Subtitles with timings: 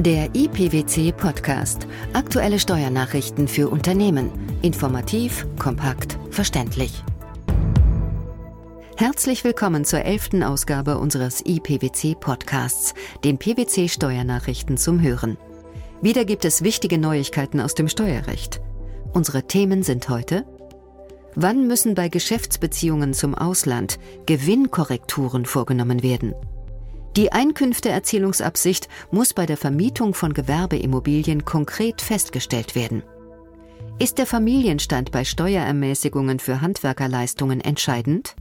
[0.00, 1.86] Der IPWC Podcast.
[2.14, 4.30] Aktuelle Steuernachrichten für Unternehmen.
[4.62, 7.04] Informativ, kompakt, verständlich.
[8.96, 12.94] Herzlich willkommen zur elften Ausgabe unseres IPWC Podcasts,
[13.24, 15.36] den PWC Steuernachrichten zum Hören.
[16.00, 18.62] Wieder gibt es wichtige Neuigkeiten aus dem Steuerrecht.
[19.12, 20.46] Unsere Themen sind heute
[21.34, 26.34] Wann müssen bei Geschäftsbeziehungen zum Ausland Gewinnkorrekturen vorgenommen werden?
[27.16, 33.02] Die Einkünfteerzielungsabsicht muss bei der Vermietung von Gewerbeimmobilien konkret festgestellt werden.
[33.98, 38.36] Ist der Familienstand bei Steuerermäßigungen für Handwerkerleistungen entscheidend?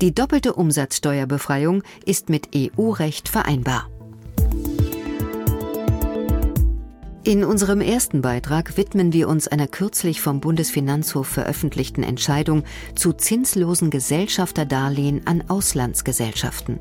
[0.00, 3.90] Die doppelte Umsatzsteuerbefreiung ist mit EU-Recht vereinbar.
[7.22, 12.64] In unserem ersten Beitrag widmen wir uns einer kürzlich vom Bundesfinanzhof veröffentlichten Entscheidung
[12.94, 16.80] zu zinslosen Gesellschafterdarlehen an Auslandsgesellschaften.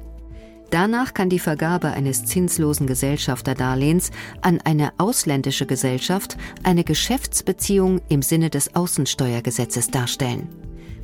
[0.72, 8.50] Danach kann die Vergabe eines zinslosen Gesellschafterdarlehens an eine ausländische Gesellschaft eine Geschäftsbeziehung im Sinne
[8.50, 10.48] des Außensteuergesetzes darstellen.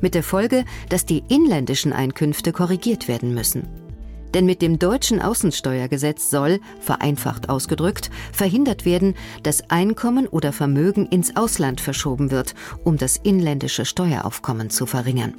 [0.00, 3.66] Mit der Folge, dass die inländischen Einkünfte korrigiert werden müssen.
[4.34, 11.36] Denn mit dem deutschen Außensteuergesetz soll, vereinfacht ausgedrückt, verhindert werden, dass Einkommen oder Vermögen ins
[11.36, 12.54] Ausland verschoben wird,
[12.84, 15.34] um das inländische Steueraufkommen zu verringern.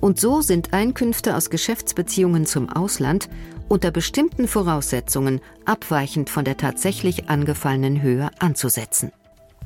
[0.00, 3.28] Und so sind Einkünfte aus Geschäftsbeziehungen zum Ausland
[3.68, 9.12] unter bestimmten Voraussetzungen abweichend von der tatsächlich angefallenen Höhe anzusetzen.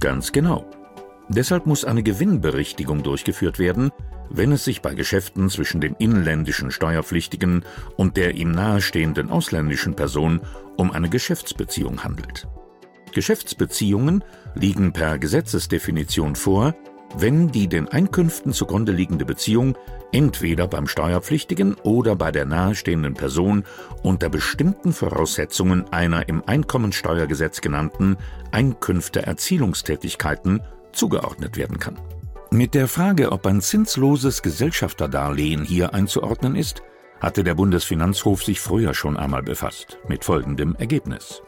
[0.01, 0.65] Ganz genau.
[1.29, 3.91] Deshalb muss eine Gewinnberichtigung durchgeführt werden,
[4.29, 7.65] wenn es sich bei Geschäften zwischen dem inländischen Steuerpflichtigen
[7.97, 10.41] und der ihm nahestehenden ausländischen Person
[10.77, 12.47] um eine Geschäftsbeziehung handelt.
[13.13, 16.75] Geschäftsbeziehungen liegen per Gesetzesdefinition vor,
[17.17, 19.79] wenn die den Einkünften zugrunde liegende Beziehung
[20.13, 23.65] entweder beim Steuerpflichtigen oder bei der nahestehenden Person
[24.03, 28.17] unter bestimmten Voraussetzungen einer im Einkommensteuergesetz genannten
[28.53, 30.61] Einkünfteerzielungstätigkeiten
[30.93, 31.99] zugeordnet werden kann.
[32.51, 36.83] Mit der Frage, ob ein zinsloses Gesellschafterdarlehen hier einzuordnen ist,
[37.21, 41.43] hatte der Bundesfinanzhof sich früher schon einmal befasst, mit folgendem Ergebnis.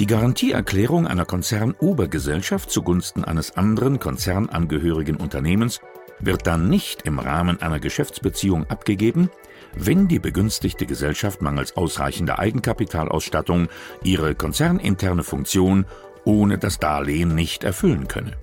[0.00, 5.80] Die Garantieerklärung einer Konzernobergesellschaft zugunsten eines anderen konzernangehörigen Unternehmens
[6.20, 9.28] wird dann nicht im Rahmen einer Geschäftsbeziehung abgegeben,
[9.74, 13.68] wenn die begünstigte Gesellschaft mangels ausreichender Eigenkapitalausstattung
[14.04, 15.84] ihre konzerninterne Funktion
[16.24, 18.36] ohne das Darlehen nicht erfüllen könne.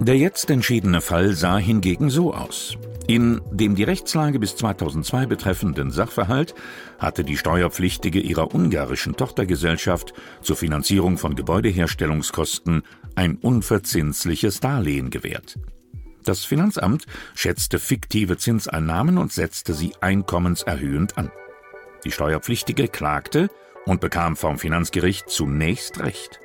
[0.00, 2.78] Der jetzt entschiedene Fall sah hingegen so aus.
[3.06, 6.54] In dem die Rechtslage bis 2002 betreffenden Sachverhalt
[6.98, 12.82] hatte die Steuerpflichtige ihrer ungarischen Tochtergesellschaft zur Finanzierung von Gebäudeherstellungskosten
[13.14, 15.58] ein unverzinsliches Darlehen gewährt.
[16.24, 21.30] Das Finanzamt schätzte fiktive Zinseinnahmen und setzte sie einkommenserhöhend an.
[22.06, 23.50] Die Steuerpflichtige klagte
[23.84, 26.40] und bekam vom Finanzgericht zunächst Recht.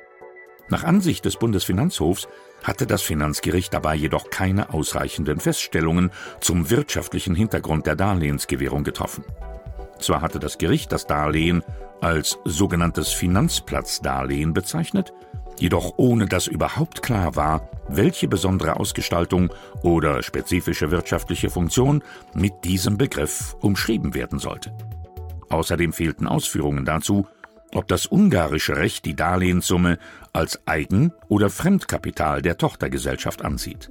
[0.68, 2.28] Nach Ansicht des Bundesfinanzhofs
[2.62, 9.24] hatte das Finanzgericht dabei jedoch keine ausreichenden Feststellungen zum wirtschaftlichen Hintergrund der Darlehensgewährung getroffen.
[9.98, 11.62] Zwar hatte das Gericht das Darlehen
[12.00, 15.12] als sogenanntes Finanzplatzdarlehen bezeichnet,
[15.58, 19.52] jedoch ohne dass überhaupt klar war, welche besondere Ausgestaltung
[19.82, 22.02] oder spezifische wirtschaftliche Funktion
[22.34, 24.72] mit diesem Begriff umschrieben werden sollte.
[25.48, 27.26] Außerdem fehlten Ausführungen dazu,
[27.76, 29.98] ob das ungarische Recht die Darlehenssumme
[30.32, 33.90] als Eigen- oder Fremdkapital der Tochtergesellschaft ansieht.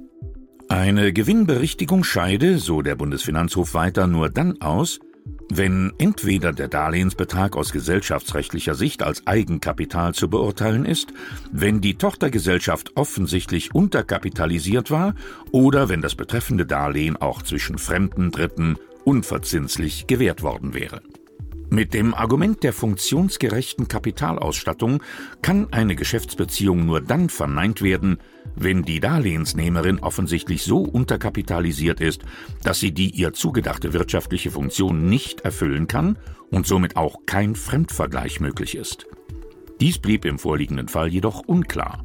[0.68, 4.98] Eine Gewinnberichtigung scheide, so der Bundesfinanzhof weiter, nur dann aus,
[5.48, 11.12] wenn entweder der Darlehensbetrag aus gesellschaftsrechtlicher Sicht als Eigenkapital zu beurteilen ist,
[11.52, 15.14] wenn die Tochtergesellschaft offensichtlich unterkapitalisiert war
[15.52, 21.00] oder wenn das betreffende Darlehen auch zwischen fremden Dritten unverzinslich gewährt worden wäre.
[21.76, 25.02] Mit dem Argument der funktionsgerechten Kapitalausstattung
[25.42, 28.16] kann eine Geschäftsbeziehung nur dann verneint werden,
[28.54, 32.22] wenn die Darlehensnehmerin offensichtlich so unterkapitalisiert ist,
[32.62, 36.16] dass sie die ihr zugedachte wirtschaftliche Funktion nicht erfüllen kann
[36.50, 39.06] und somit auch kein Fremdvergleich möglich ist.
[39.78, 42.02] Dies blieb im vorliegenden Fall jedoch unklar.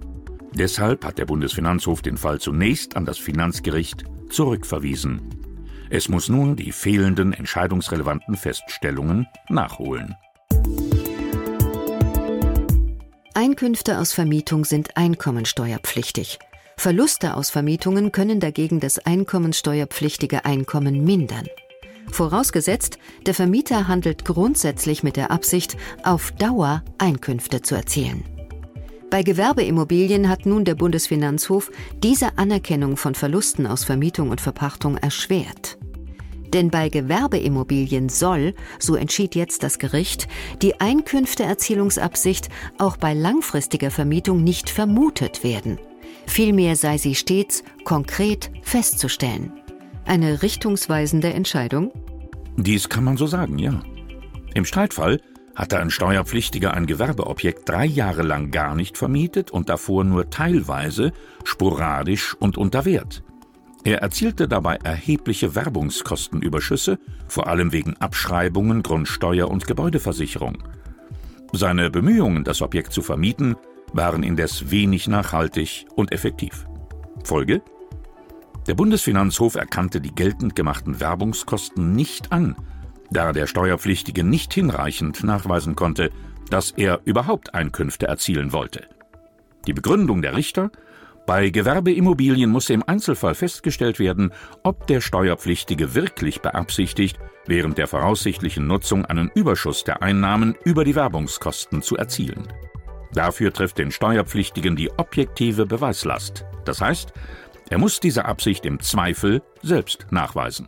[0.53, 5.21] Deshalb hat der Bundesfinanzhof den Fall zunächst an das Finanzgericht zurückverwiesen.
[5.93, 10.15] Es muss nun die fehlenden entscheidungsrelevanten Feststellungen nachholen.
[13.33, 16.39] Einkünfte aus Vermietung sind einkommensteuerpflichtig.
[16.77, 21.47] Verluste aus Vermietungen können dagegen das einkommensteuerpflichtige Einkommen mindern.
[22.09, 28.23] Vorausgesetzt, der Vermieter handelt grundsätzlich mit der Absicht, auf Dauer Einkünfte zu erzielen.
[29.11, 31.69] Bei Gewerbeimmobilien hat nun der Bundesfinanzhof
[32.01, 35.77] diese Anerkennung von Verlusten aus Vermietung und Verpachtung erschwert.
[36.53, 40.27] Denn bei Gewerbeimmobilien soll, so entschied jetzt das Gericht,
[40.62, 45.80] die Einkünfteerzielungsabsicht auch bei langfristiger Vermietung nicht vermutet werden.
[46.27, 49.53] Vielmehr sei sie stets konkret festzustellen.
[50.06, 51.92] Eine richtungsweisende Entscheidung?
[52.57, 53.81] Dies kann man so sagen, ja.
[54.54, 55.21] Im Streitfall
[55.56, 61.12] hatte ein Steuerpflichtiger ein Gewerbeobjekt drei Jahre lang gar nicht vermietet und davor nur teilweise,
[61.44, 63.24] sporadisch und unter Wert.
[63.83, 70.63] Er erzielte dabei erhebliche Werbungskostenüberschüsse, vor allem wegen Abschreibungen, Grundsteuer und Gebäudeversicherung.
[71.51, 73.56] Seine Bemühungen, das Objekt zu vermieten,
[73.94, 76.66] waren indes wenig nachhaltig und effektiv.
[77.24, 77.62] Folge?
[78.68, 82.56] Der Bundesfinanzhof erkannte die geltend gemachten Werbungskosten nicht an,
[83.10, 86.12] da der Steuerpflichtige nicht hinreichend nachweisen konnte,
[86.50, 88.88] dass er überhaupt Einkünfte erzielen wollte.
[89.68, 90.72] Die Begründung der Richter
[91.31, 94.33] bei Gewerbeimmobilien muss im Einzelfall festgestellt werden,
[94.63, 100.94] ob der Steuerpflichtige wirklich beabsichtigt, während der voraussichtlichen Nutzung einen Überschuss der Einnahmen über die
[100.94, 102.50] Werbungskosten zu erzielen.
[103.13, 106.44] Dafür trifft den Steuerpflichtigen die objektive Beweislast.
[106.66, 107.13] Das heißt,
[107.69, 110.68] er muss diese Absicht im Zweifel selbst nachweisen.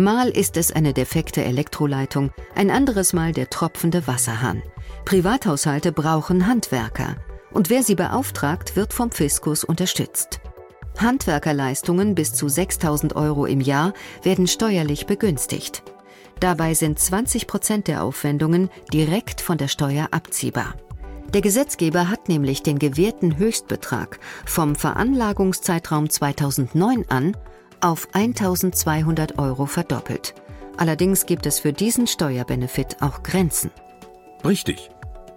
[0.00, 4.62] Mal ist es eine defekte Elektroleitung, ein anderes Mal der tropfende Wasserhahn.
[5.04, 7.16] Privathaushalte brauchen Handwerker.
[7.50, 10.40] Und wer sie beauftragt, wird vom Fiskus unterstützt.
[10.98, 13.92] Handwerkerleistungen bis zu 6000 Euro im Jahr
[14.22, 15.82] werden steuerlich begünstigt.
[16.40, 20.76] Dabei sind 20 Prozent der Aufwendungen direkt von der Steuer abziehbar.
[21.34, 27.36] Der Gesetzgeber hat nämlich den gewährten Höchstbetrag vom Veranlagungszeitraum 2009 an
[27.80, 30.34] auf 1200 Euro verdoppelt.
[30.76, 33.70] Allerdings gibt es für diesen Steuerbenefit auch Grenzen.
[34.44, 34.90] Richtig.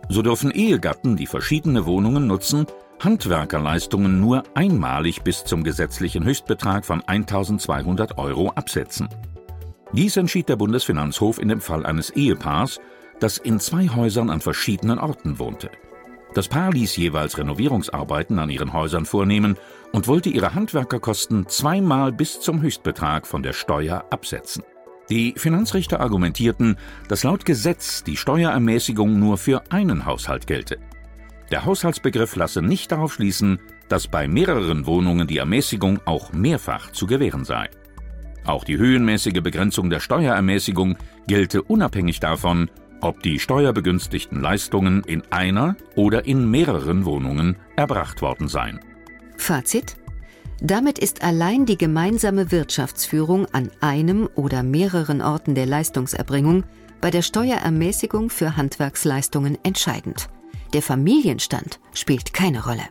[0.10, 2.68] So dürfen Ehegatten, die verschiedene Wohnungen nutzen,
[3.00, 9.10] Handwerkerleistungen nur einmalig bis zum gesetzlichen Höchstbetrag von 1200 Euro absetzen.
[9.92, 12.80] Dies entschied der Bundesfinanzhof in dem Fall eines Ehepaars,
[13.20, 15.70] das in zwei Häusern an verschiedenen Orten wohnte.
[16.34, 19.56] Das Paar ließ jeweils Renovierungsarbeiten an ihren Häusern vornehmen
[19.92, 24.64] und wollte ihre Handwerkerkosten zweimal bis zum Höchstbetrag von der Steuer absetzen.
[25.10, 26.78] Die Finanzrichter argumentierten,
[27.08, 30.80] dass laut Gesetz die Steuerermäßigung nur für einen Haushalt gelte.
[31.52, 37.06] Der Haushaltsbegriff lasse nicht darauf schließen, dass bei mehreren Wohnungen die Ermäßigung auch mehrfach zu
[37.06, 37.70] gewähren sei.
[38.46, 40.98] Auch die höhenmäßige Begrenzung der Steuerermäßigung
[41.28, 42.72] gelte unabhängig davon,
[43.04, 48.80] ob die steuerbegünstigten Leistungen in einer oder in mehreren Wohnungen erbracht worden seien.
[49.38, 49.98] Fazit
[50.66, 56.64] damit ist allein die gemeinsame Wirtschaftsführung an einem oder mehreren Orten der Leistungserbringung
[57.02, 60.30] bei der Steuerermäßigung für Handwerksleistungen entscheidend.
[60.72, 62.84] Der Familienstand spielt keine Rolle.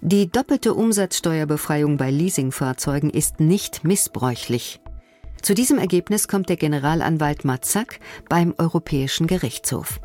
[0.00, 4.80] Die doppelte Umsatzsteuerbefreiung bei Leasingfahrzeugen ist nicht missbräuchlich.
[5.44, 8.00] Zu diesem Ergebnis kommt der Generalanwalt Matzak
[8.30, 10.00] beim Europäischen Gerichtshof.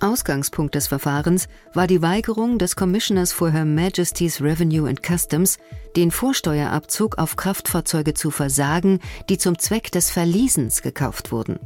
[0.00, 5.58] Ausgangspunkt des Verfahrens war die Weigerung des Commissioners for Her Majesty's Revenue and Customs,
[5.94, 8.98] den Vorsteuerabzug auf Kraftfahrzeuge zu versagen,
[9.28, 11.60] die zum Zweck des Verliesens gekauft wurden.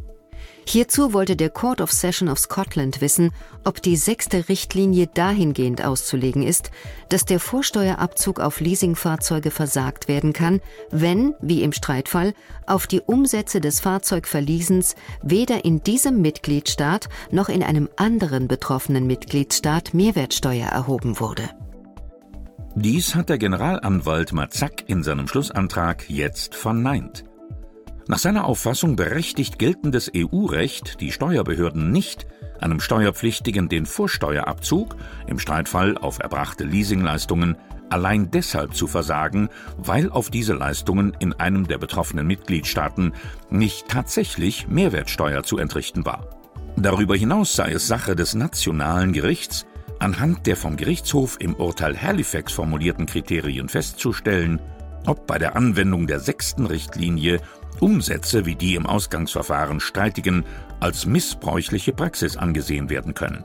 [0.70, 3.30] Hierzu wollte der Court of Session of Scotland wissen,
[3.64, 6.70] ob die sechste Richtlinie dahingehend auszulegen ist,
[7.08, 10.60] dass der Vorsteuerabzug auf Leasingfahrzeuge versagt werden kann,
[10.90, 12.34] wenn, wie im Streitfall,
[12.66, 19.94] auf die Umsätze des Fahrzeugverliesens weder in diesem Mitgliedstaat noch in einem anderen betroffenen Mitgliedstaat
[19.94, 21.48] Mehrwertsteuer erhoben wurde.
[22.74, 27.24] Dies hat der Generalanwalt Mazak in seinem Schlussantrag jetzt verneint.
[28.10, 32.26] Nach seiner Auffassung berechtigt geltendes EU-Recht die Steuerbehörden nicht,
[32.58, 34.96] einem Steuerpflichtigen den Vorsteuerabzug,
[35.26, 37.58] im Streitfall auf erbrachte Leasingleistungen,
[37.90, 43.12] allein deshalb zu versagen, weil auf diese Leistungen in einem der betroffenen Mitgliedstaaten
[43.50, 46.30] nicht tatsächlich Mehrwertsteuer zu entrichten war.
[46.76, 49.66] Darüber hinaus sei es Sache des nationalen Gerichts,
[49.98, 54.62] anhand der vom Gerichtshof im Urteil Halifax formulierten Kriterien festzustellen,
[55.06, 57.40] ob bei der Anwendung der sechsten Richtlinie
[57.80, 60.44] Umsätze wie die im Ausgangsverfahren streitigen
[60.80, 63.44] als missbräuchliche Praxis angesehen werden können.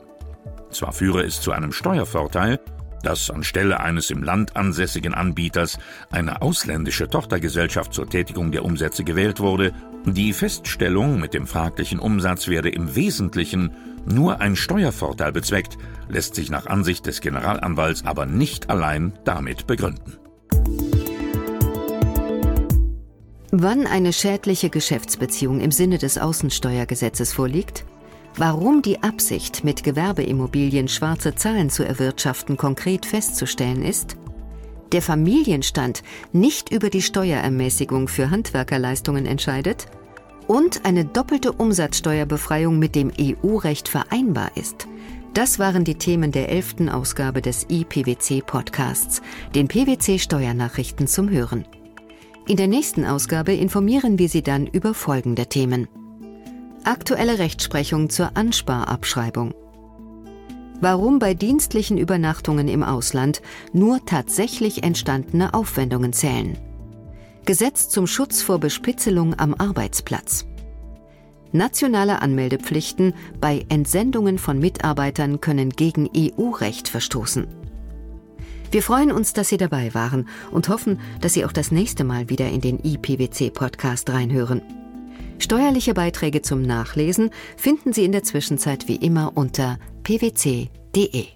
[0.70, 2.60] Zwar führe es zu einem Steuervorteil,
[3.04, 5.78] dass anstelle eines im Land ansässigen Anbieters
[6.10, 9.72] eine ausländische Tochtergesellschaft zur Tätigung der Umsätze gewählt wurde,
[10.06, 13.72] die Feststellung mit dem fraglichen Umsatz werde im Wesentlichen
[14.06, 20.23] nur ein Steuervorteil bezweckt, lässt sich nach Ansicht des Generalanwalts aber nicht allein damit begründen.
[23.56, 27.84] Wann eine schädliche Geschäftsbeziehung im Sinne des Außensteuergesetzes vorliegt?
[28.36, 34.16] Warum die Absicht, mit Gewerbeimmobilien schwarze Zahlen zu erwirtschaften, konkret festzustellen ist?
[34.94, 39.86] der Familienstand nicht über die Steuerermäßigung für Handwerkerleistungen entscheidet
[40.46, 44.86] und eine doppelte Umsatzsteuerbefreiung mit dem EU-Recht vereinbar ist.
[45.32, 49.20] Das waren die Themen der elften Ausgabe des IPWC-Podcasts,
[49.54, 51.64] den PWC-Steuernachrichten zum Hören.
[52.46, 55.88] In der nächsten Ausgabe informieren wir Sie dann über folgende Themen.
[56.84, 59.54] Aktuelle Rechtsprechung zur Ansparabschreibung.
[60.78, 63.40] Warum bei dienstlichen Übernachtungen im Ausland
[63.72, 66.58] nur tatsächlich entstandene Aufwendungen zählen.
[67.46, 70.44] Gesetz zum Schutz vor Bespitzelung am Arbeitsplatz.
[71.52, 77.63] Nationale Anmeldepflichten bei Entsendungen von Mitarbeitern können gegen EU-Recht verstoßen.
[78.74, 82.28] Wir freuen uns, dass Sie dabei waren und hoffen, dass Sie auch das nächste Mal
[82.28, 84.62] wieder in den IPWC-Podcast reinhören.
[85.38, 91.26] Steuerliche Beiträge zum Nachlesen finden Sie in der Zwischenzeit wie immer unter pwc.de.